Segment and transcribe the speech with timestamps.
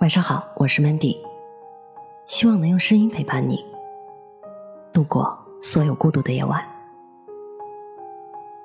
[0.00, 1.14] 晚上好，我是 Mandy，
[2.24, 3.62] 希望能用声音陪伴你
[4.94, 6.66] 度过所有孤独的夜晚。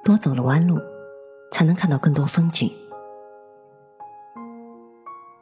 [0.02, 0.80] 多走了弯路，
[1.52, 2.72] 才能看到更多风景。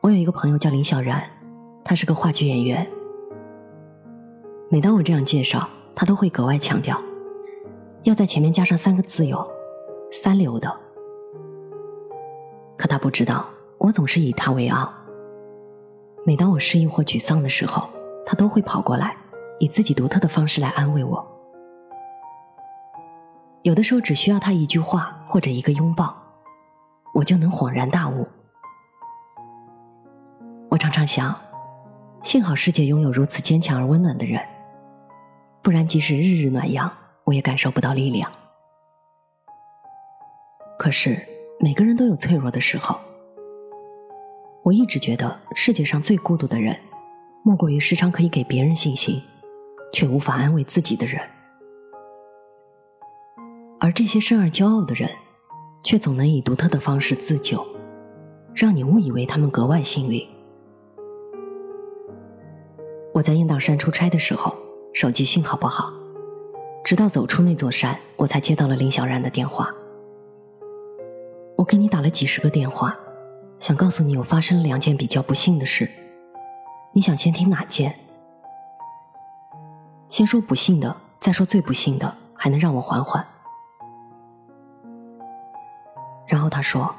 [0.01, 1.21] 我有一个朋友叫林小然，
[1.83, 2.89] 他是个话剧演员。
[4.69, 6.99] 每当我这样介绍，他都会格外强调，
[8.01, 9.47] 要在前面加上三个字哟，
[10.11, 10.75] 三流的。
[12.79, 13.45] 可他不知道，
[13.77, 14.91] 我总是以他为傲。
[16.25, 17.89] 每当我失意或沮丧的时候，
[18.25, 19.15] 他都会跑过来，
[19.59, 21.25] 以自己独特的方式来安慰我。
[23.61, 26.15] 有的时候只需要他一句话或者一个拥抱，
[27.13, 28.25] 我就能恍然大悟。
[30.69, 31.35] 我常常想，
[32.23, 34.41] 幸好世界拥有如此坚强而温暖的人，
[35.61, 36.89] 不然即使日日暖阳，
[37.25, 38.31] 我也感受不到力量。
[40.79, 41.21] 可是
[41.59, 42.97] 每个人都有脆弱的时候。
[44.63, 46.77] 我一直觉得世界上最孤独的人，
[47.43, 49.21] 莫过于时常可以给别人信心，
[49.91, 51.21] 却无法安慰自己的人。
[53.81, 55.09] 而这些生而骄傲的人，
[55.83, 57.61] 却总能以独特的方式自救，
[58.53, 60.25] 让你误以为他们格外幸运。
[63.13, 64.55] 我在雁荡山出差的时候，
[64.93, 65.91] 手机信号不好，
[66.85, 69.69] 直到走出那座山，我才接到了林小然的电话。
[71.57, 72.97] 我给你打了几十个电话。
[73.59, 75.89] 想告诉你，有发生了两件比较不幸的事。
[76.91, 77.95] 你想先听哪件？
[80.09, 83.25] 先说不幸的，再说最不幸的，还能让我缓缓。
[86.27, 86.93] 然后他说：“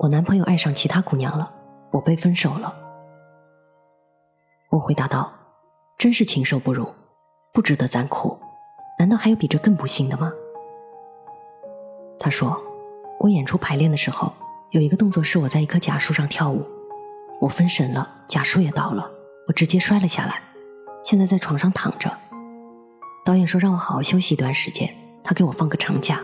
[0.00, 1.50] 我男朋友爱上其他姑娘了，
[1.90, 2.74] 我被分手了。”
[4.70, 5.32] 我回答道
[5.96, 6.92] ：“真是禽兽不如，
[7.52, 8.38] 不值得咱哭。
[8.98, 10.32] 难道还有比这更不幸的吗？”
[12.18, 12.60] 他说
[13.20, 14.32] ：“我演出排练的时候。”
[14.72, 16.64] 有一个动作是我在一棵假树上跳舞，
[17.38, 19.10] 我分神了，假树也倒了，
[19.46, 20.42] 我直接摔了下来，
[21.04, 22.10] 现在在床上躺着。
[23.22, 24.88] 导演说让我好好休息一段时间，
[25.22, 26.22] 他给我放个长假。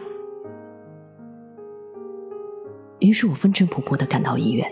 [3.00, 4.67] 于是我风尘仆仆的赶到医院，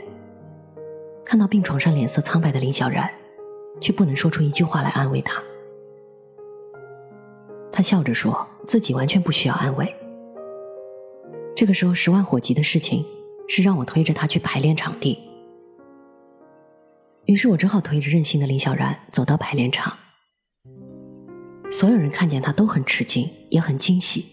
[1.22, 3.06] 看到病床上脸色苍白的林小然，
[3.78, 5.42] 却不能说出一句话来安慰他。
[7.70, 9.94] 他笑着说自己完全不需要安慰。
[11.54, 13.04] 这个时候十万火急的事情。
[13.48, 15.18] 是让我推着他去排练场地，
[17.26, 19.96] 于是我只好推着任性的林小然走到排练场。
[21.70, 24.24] 所有人看见他都很吃惊，也很惊喜，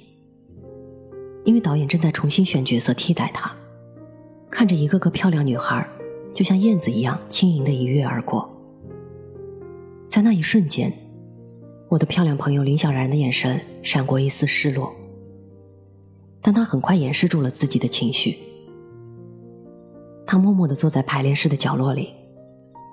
[1.43, 3.51] 因为导演正在重新选角色替代他。
[4.49, 5.87] 看着一个个漂亮女孩，
[6.33, 8.47] 就像燕子一样轻盈的一跃而过。
[10.07, 10.93] 在那一瞬间，
[11.89, 14.93] 我的漂亮朋友林小然的眼神闪过一丝失落，
[16.39, 18.37] 但他很快掩饰住了自己的情绪。
[20.25, 22.13] 他默默地坐在排练室的角落里，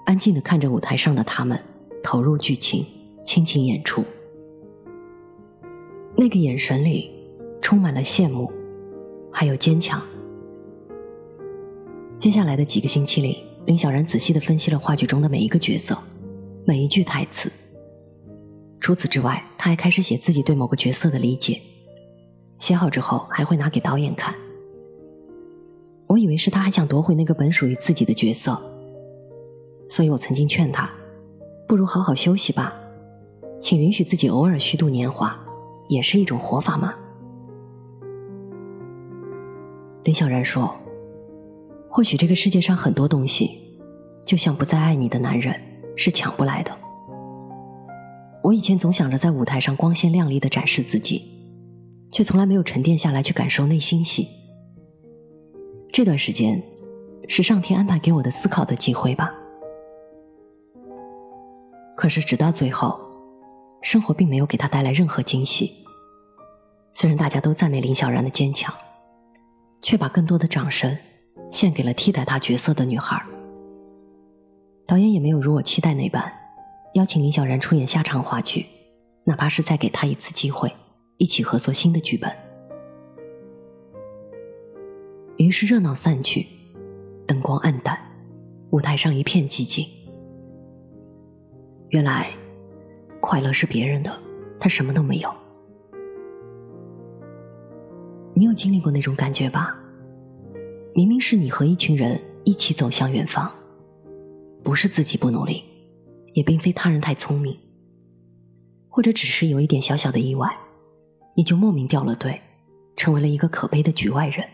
[0.07, 1.59] 安静地看着舞台上的他们，
[2.03, 2.85] 投入剧情，
[3.25, 4.05] 倾情演出。
[6.17, 7.11] 那个眼神里，
[7.63, 8.53] 充满了羡慕，
[9.33, 10.03] 还有坚强。
[12.19, 15.97] 接下来的几个星期里，林小然仔细地分析了话剧中的每一个角色，
[16.67, 17.51] 每一句台词。
[18.81, 21.61] 除此之外，他还开始写自己对某个角色的理解，
[22.59, 24.35] 写好之后还会拿给导演看。
[26.11, 28.61] 我以为是他还想夺回那个本属于自己的角色，
[29.89, 30.91] 所以我曾经劝他，
[31.69, 32.75] 不如好好休息吧，
[33.63, 35.39] 请允许自己偶尔虚度年华，
[35.89, 36.93] 也是一种活法嘛。
[40.03, 40.77] 林小然说
[41.89, 43.79] ：“或许这个世界上很多东西，
[44.27, 45.55] 就像不再爱你的男人，
[45.95, 46.77] 是抢不来的。
[48.43, 51.23] 我以前总想着在舞台上光鲜亮丽的展示自己，
[52.11, 54.27] 却从来没有沉淀下来去感受内心戏。”
[55.93, 56.63] 这段时间，
[57.29, 59.35] 是上天安排给我的思考的机会吧。
[61.97, 62.99] 可是直到最后，
[63.83, 65.73] 生活并没有给他带来任何惊喜。
[66.93, 68.73] 虽然大家都赞美林小然的坚强，
[69.83, 70.97] 却把更多的掌声
[71.51, 73.21] 献给了替代他角色的女孩。
[74.87, 76.33] 导演也没有如我期待那般，
[76.95, 78.67] 邀请林小然出演下场话剧，
[79.25, 80.73] 哪怕是再给他一次机会，
[81.19, 82.50] 一起合作新的剧本。
[85.47, 86.47] 于是热闹散去，
[87.27, 87.99] 灯光暗淡，
[88.73, 89.87] 舞台上一片寂静。
[91.89, 92.31] 原来，
[93.23, 94.15] 快乐是别人的，
[94.61, 95.35] 他什么都没有。
[98.35, 99.75] 你有经历过那种感觉吧？
[100.95, 103.51] 明明是你和一群人一起走向远方，
[104.63, 105.65] 不是自己不努力，
[106.35, 107.57] 也并非他人太聪明，
[108.91, 110.55] 或者只是有一点小小的意外，
[111.35, 112.39] 你就莫名掉了队，
[112.95, 114.45] 成为了一个可悲的局外人。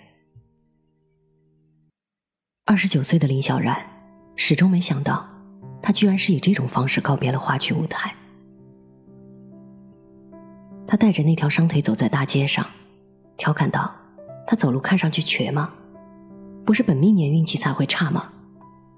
[2.68, 3.76] 二十九岁的林小然，
[4.34, 5.24] 始终没想到
[5.80, 8.12] 他居然是以这种方式告别了话剧舞台。
[10.84, 12.66] 他带着那条伤腿走在大街上，
[13.36, 13.94] 调侃道
[14.48, 15.72] ：“他走路看上去瘸吗？
[16.64, 18.32] 不是本命年运气才会差吗？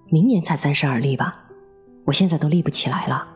[0.06, 1.38] 明年才三十而立吧，
[2.06, 3.28] 我现在都立不起来了。”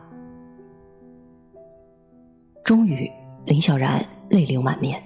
[2.65, 3.07] 终于，
[3.45, 4.99] 林小然泪流满面。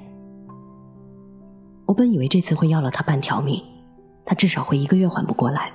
[1.85, 3.61] 我本以为这次会要了他半条命，
[4.27, 5.71] 他至少会一个月缓不过来。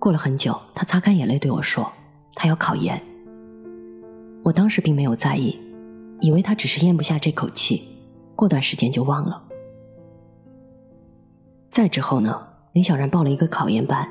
[0.00, 1.92] 过了很久，他擦干眼泪对我说
[2.34, 3.00] ：“他要考研。”
[4.42, 5.56] 我当时并没有在意。
[6.22, 7.82] 以为他只是咽不下这口气，
[8.36, 9.42] 过段时间就忘了。
[11.70, 14.06] 再之后呢，林小然报了一个考研班，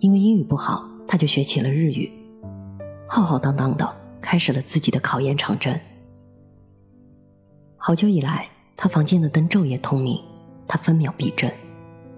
[0.00, 2.12] 因为英语不好，他就学起了日语，
[3.08, 3.90] 浩浩荡荡的
[4.20, 5.74] 开始了自己的考研长征。
[7.78, 8.46] 好久以来，
[8.76, 10.22] 他房间的灯昼夜通明，
[10.66, 11.50] 他分秒必争，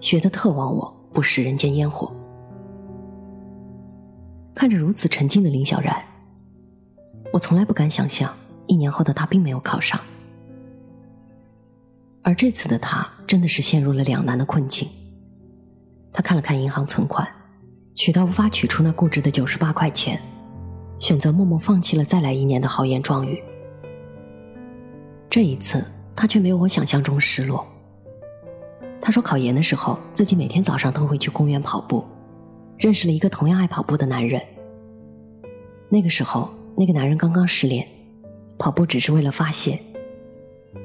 [0.01, 2.11] 学得特忘我，不食人间烟火。
[4.53, 5.95] 看着如此沉静的林小然，
[7.31, 8.33] 我从来不敢想象。
[8.67, 9.99] 一年后的他并没有考上，
[12.21, 14.87] 而这次的他真的是陷入了两难的困境。
[16.13, 17.27] 他看了看银行存款，
[17.95, 20.21] 取到无法取出那固执的九十八块钱，
[20.99, 23.43] 选择默默放弃了再来一年的豪言壮语。
[25.29, 25.83] 这一次，
[26.15, 27.65] 他却没有我想象中失落。
[29.01, 32.05] 他说，考研的时候自己每天早上都会去公园跑步，
[32.77, 34.41] 认识了一个同样爱跑步的男人。
[35.89, 37.87] 那个时候，那个男人刚刚失恋。
[38.59, 39.79] 跑步只是为了发泄，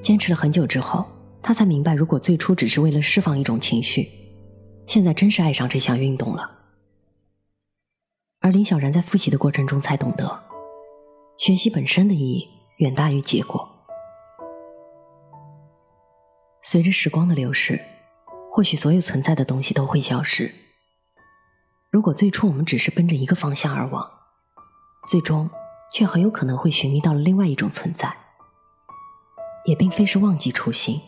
[0.00, 1.04] 坚持了很久之后，
[1.42, 4.08] 他才明白，如果最初只是为了释放一种情绪，
[4.86, 6.50] 现在真是爱上这项运动了。
[8.40, 10.40] 而林小然在复习的过程中才懂得，
[11.36, 12.48] 学习本身的意义
[12.78, 13.68] 远大于结果。
[16.62, 17.78] 随着时光的流逝，
[18.56, 20.54] 或许所有存在的东西都会消失。
[21.90, 24.10] 如果最初我们只是奔着一个方向而往，
[25.06, 25.50] 最终。
[25.92, 28.16] 却很有可能会寻觅到了另外一种存在，
[29.66, 31.00] 也并非是忘记初心，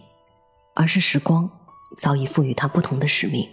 [0.77, 1.51] 而是时光
[1.99, 3.49] 早已赋予它不同的使命。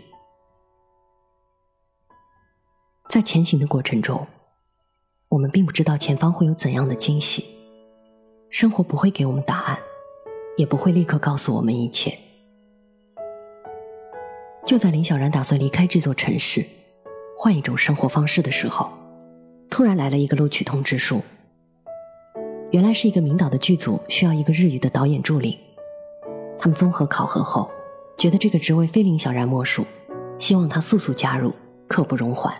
[3.10, 4.28] 在前行的过程中，
[5.30, 7.44] 我们并不知道前方会有怎样的惊喜，
[8.52, 9.80] 生活不会给我们答案，
[10.58, 12.16] 也不会立刻告诉我们一切。
[14.66, 16.66] 就在林小然打算离开这座城市，
[17.38, 18.90] 换一种生活方式的时候。
[19.70, 21.22] 突然来了一个录取通知书，
[22.72, 25.60] 原来是一个名导的剧组需要一个日语的导演助理。
[26.58, 27.70] 他们综合考核后，
[28.18, 29.86] 觉得这个职位非林小然莫属，
[30.40, 31.54] 希望他速速加入，
[31.88, 32.56] 刻不容缓。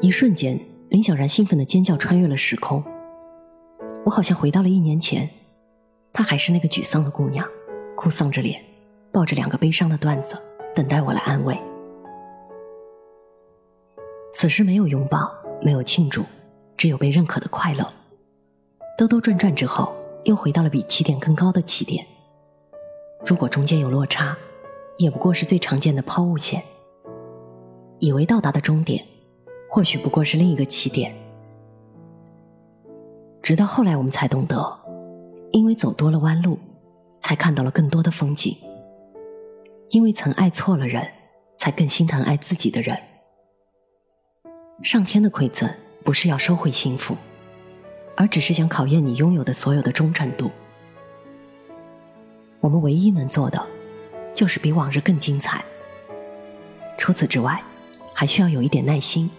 [0.00, 0.60] 一瞬间，
[0.90, 2.84] 林小然兴奋的尖叫穿越了时空，
[4.04, 5.28] 我好像回到了一年前，
[6.12, 7.48] 她还是那个沮丧的姑娘，
[7.96, 8.62] 哭丧着脸，
[9.10, 10.34] 抱着两个悲伤的段子，
[10.74, 11.58] 等待我来安慰。
[14.34, 15.30] 此时没有拥抱。
[15.64, 16.24] 没有庆祝，
[16.76, 17.88] 只有被认可的快乐。
[18.98, 22.04] 兜兜转转之后，又回到了比起点更高的起点。
[23.24, 24.36] 如果中间有落差，
[24.96, 26.60] 也不过是最常见的抛物线。
[28.00, 29.06] 以为到达的终点，
[29.70, 31.14] 或许不过是另一个起点。
[33.40, 34.80] 直到后来，我们才懂得，
[35.52, 36.58] 因为走多了弯路，
[37.20, 38.56] 才看到了更多的风景。
[39.92, 41.06] 因为曾爱错了人，
[41.58, 42.98] 才更心疼爱自己的人。
[44.82, 45.70] 上天的馈赠
[46.02, 47.14] 不是要收回幸福，
[48.16, 50.50] 而只是想考验你拥有的所有的忠诚度。
[52.60, 53.62] 我们唯一能做的，
[54.34, 55.62] 就是比往日更精彩。
[56.96, 57.62] 除此之外，
[58.14, 59.30] 还需要有一点耐心，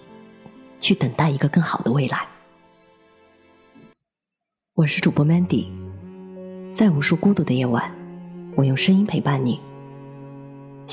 [0.80, 2.28] 去等待一个更好的未来。
[4.76, 5.66] 我是主播 Mandy，
[6.76, 7.92] 在无数孤独的夜晚，
[8.56, 9.60] 我用声音陪伴你。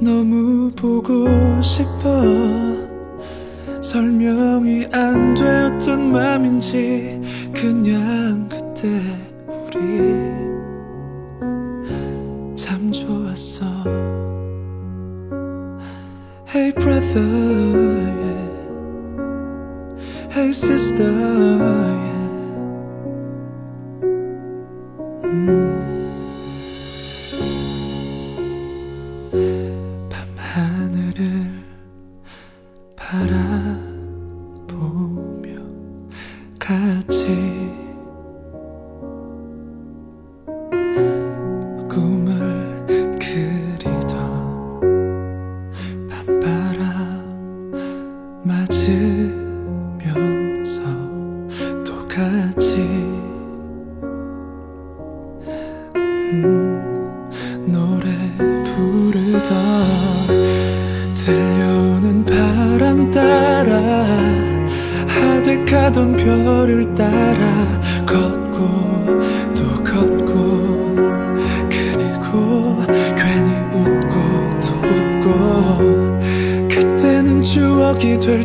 [0.00, 1.26] 너무 보고
[1.62, 2.22] 싶어
[3.82, 7.20] 설명이 안 되었던 맘인지
[7.54, 8.88] 그냥 그때
[9.46, 10.50] 우리
[12.92, 13.64] 좋았어
[16.48, 17.20] Hey brother
[18.22, 18.46] yeah.
[20.32, 22.09] Hey sister yeah.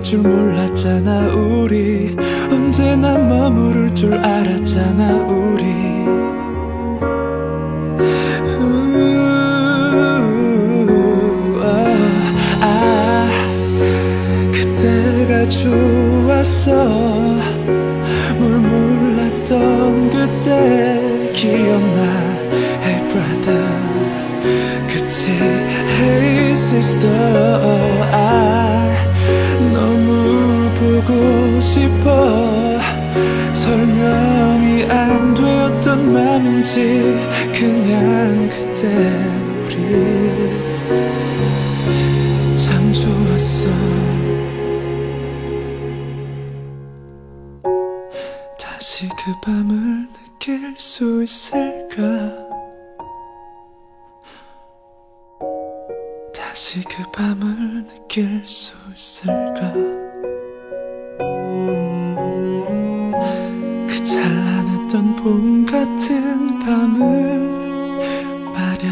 [0.06, 2.16] 줄 몰랐잖아 우리.
[2.52, 5.66] 언제나 머무를 줄 알았잖아 우리.
[8.60, 8.62] 우,
[11.64, 11.66] 아,
[12.62, 13.28] 아,
[14.54, 16.72] 그때가 좋았어.
[18.38, 22.04] 뭘 몰랐던 그때 기억나?
[22.84, 23.66] Hey brother.
[24.88, 25.32] 그치.
[26.00, 27.10] Hey sister.
[28.12, 28.55] 아
[31.06, 32.80] 보고 싶어.
[33.54, 37.16] 설명이 안 되었던 맘인지
[37.54, 38.88] 그냥 그때
[39.64, 39.76] 우리
[42.58, 43.68] 참 좋았어.
[48.60, 52.04] 다시 그 밤을 느낄 수 있을까?
[56.36, 60.05] 다시 그 밤을 느낄 수 있을까
[64.96, 67.04] 찬란했던 봄 같은 밤을
[68.54, 68.88] 말야.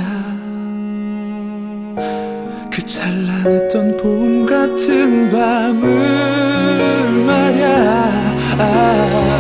[2.70, 8.36] 그 찬란했던 봄 같은 밤을 말야.
[8.58, 8.64] 아,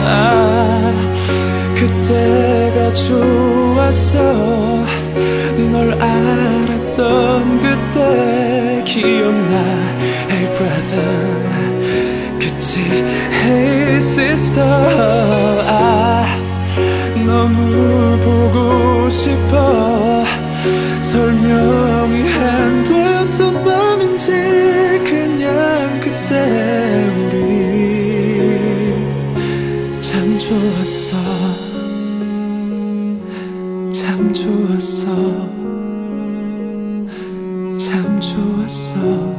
[0.08, 0.94] 아,
[1.76, 4.22] 그때가 좋았어.
[5.70, 9.54] 널 알았던 그때 기억나.
[10.30, 12.40] Hey brother.
[12.40, 12.80] 그치.
[13.44, 14.64] Hey sister.
[15.68, 16.43] 아,
[17.34, 20.24] 너무 보고 싶어.
[21.02, 24.28] 설명이 안 됐던 맘인지
[25.04, 27.42] 그냥 그때 우리
[30.00, 31.18] 참 좋았어.
[33.92, 35.08] 참 좋았어.
[37.80, 39.33] 참 좋았어